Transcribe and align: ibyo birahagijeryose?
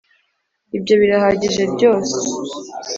ibyo 0.77 0.93
birahagijeryose? 1.01 2.17